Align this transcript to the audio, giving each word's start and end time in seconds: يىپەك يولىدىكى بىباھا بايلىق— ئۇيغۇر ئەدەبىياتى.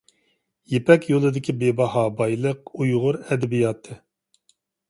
يىپەك 0.71 1.05
يولىدىكى 1.11 1.55
بىباھا 1.63 2.05
بايلىق— 2.21 2.73
ئۇيغۇر 2.81 3.21
ئەدەبىياتى. 3.27 4.03